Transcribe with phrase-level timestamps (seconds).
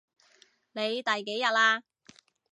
[0.71, 1.83] 你第幾日喇？